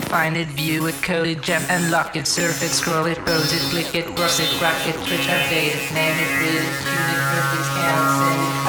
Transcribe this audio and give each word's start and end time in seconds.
it, 0.00 0.08
find 0.08 0.36
it, 0.36 0.48
view 0.48 0.86
it, 0.86 0.94
code 1.02 1.26
it, 1.26 1.42
gem 1.42 1.62
and 1.68 1.90
lock 1.90 2.16
it, 2.16 2.26
surf 2.26 2.62
it, 2.62 2.68
scroll 2.68 3.06
it, 3.06 3.18
pose 3.18 3.52
it, 3.52 3.62
click 3.70 3.94
it, 3.94 4.06
cross 4.16 4.40
it, 4.40 4.50
rock 4.60 4.74
it, 4.86 4.94
twitch, 5.06 5.26
update 5.26 5.74
it, 5.74 5.94
name 5.94 6.16
it, 6.16 6.30
read 6.40 6.62
it, 6.62 6.74
tune 6.82 7.08
it, 7.12 7.20
perfect, 7.30 7.64
scan 7.68 7.96
it, 7.96 8.12
send 8.18 8.40
it, 8.40 8.60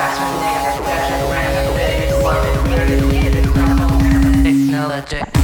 name 0.42 0.66
it, 0.68 0.84
dash 0.88 1.12
it, 1.12 1.26
ram 1.32 1.52
it, 1.58 1.80
edit 1.80 2.10
it, 2.10 2.20
swap 2.22 2.46
it, 2.46 2.58
learn 2.70 2.90
it, 2.92 3.02
hit 5.14 5.36
it, 5.36 5.41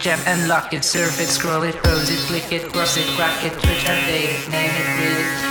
gem 0.00 0.18
and 0.24 0.48
lock 0.48 0.72
it, 0.72 0.82
surf 0.82 1.20
it, 1.20 1.26
scroll 1.26 1.62
it, 1.62 1.74
pose 1.82 2.10
it, 2.10 2.18
click 2.20 2.50
it, 2.52 2.72
cross 2.72 2.96
it, 2.96 3.06
crack 3.16 3.44
it, 3.44 3.52
twitch, 3.52 3.84
update 3.84 4.46
it, 4.46 4.50
name 4.50 4.70
it, 4.70 4.98
read 4.98 5.44
it, 5.44 5.49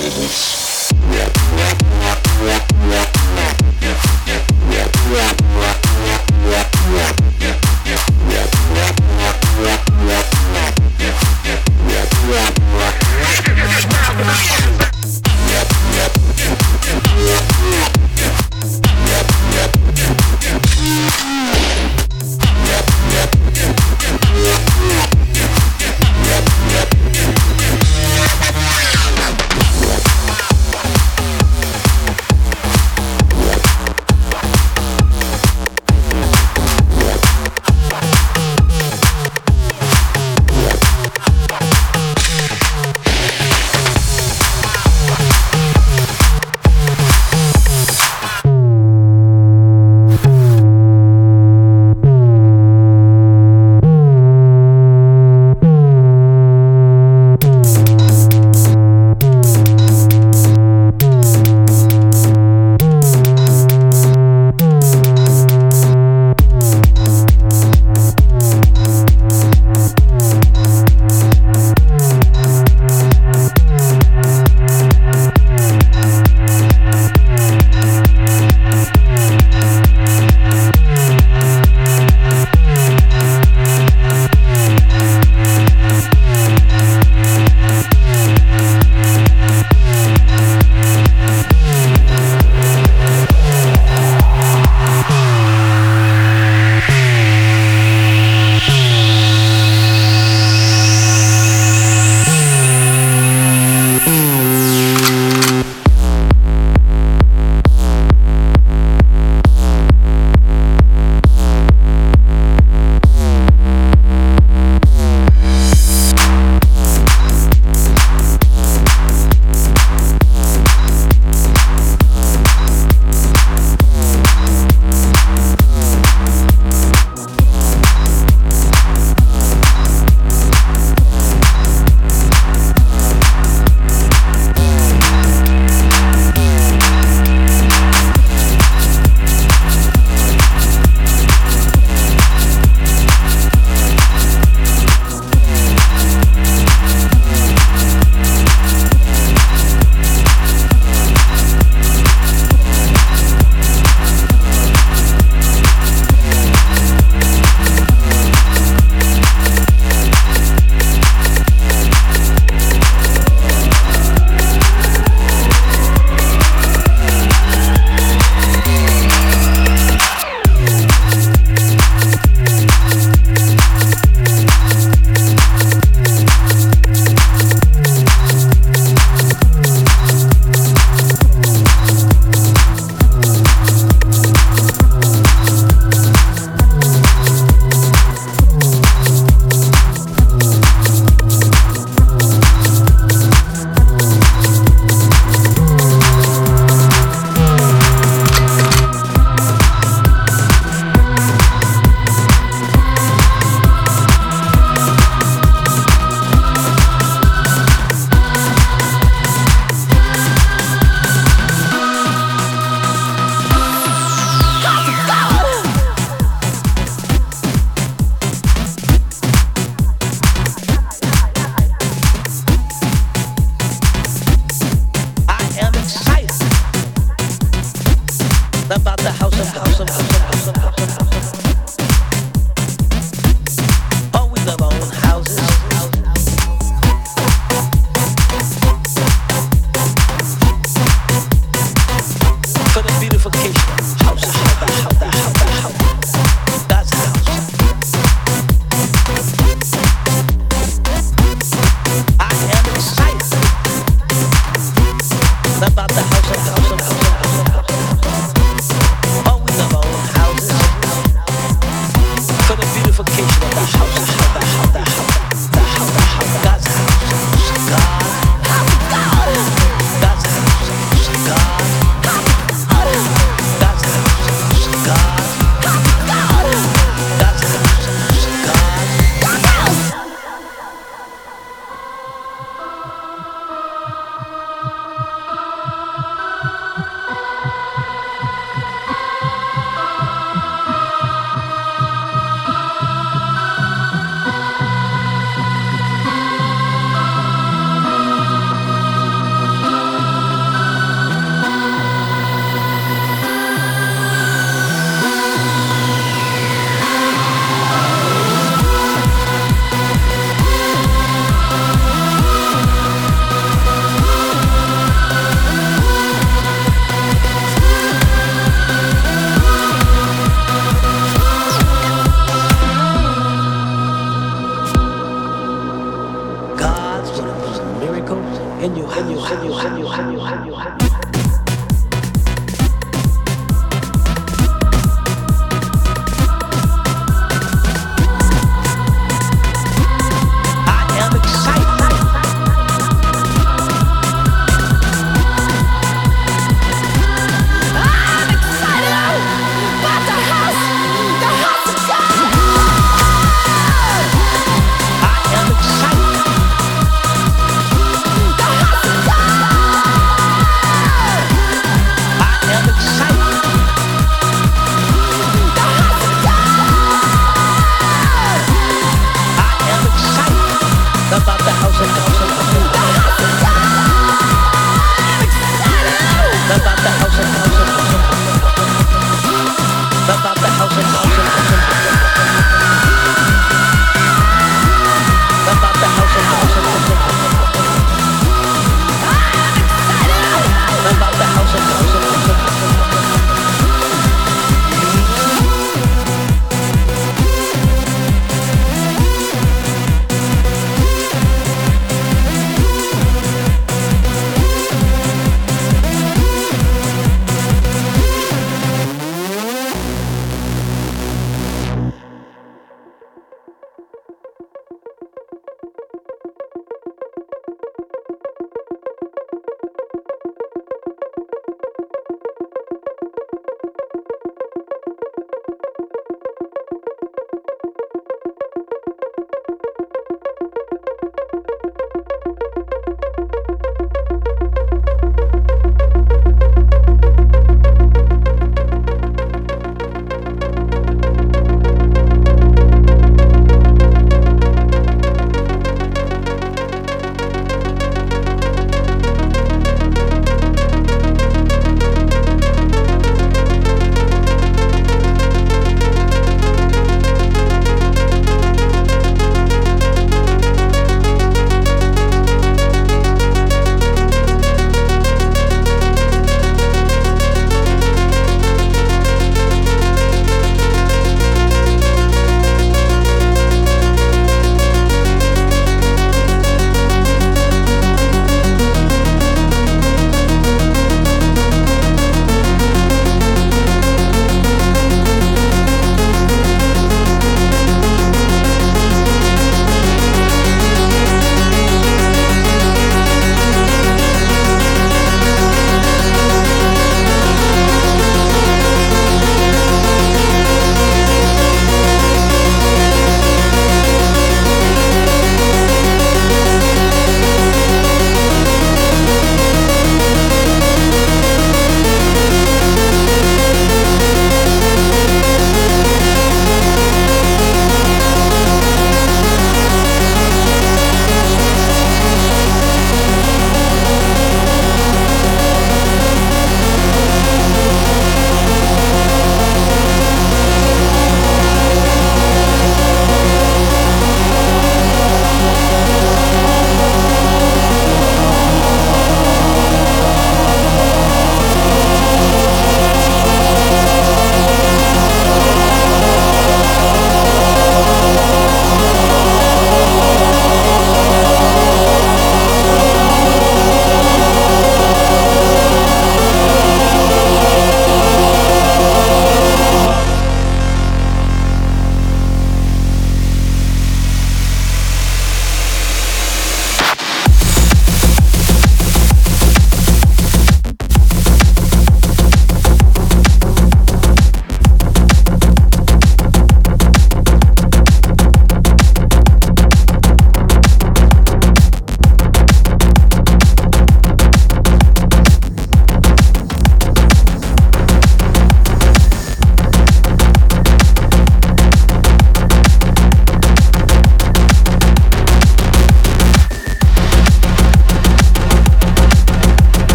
yeah 0.00 1.28
yeah 1.56 1.74
yeah 2.42 2.69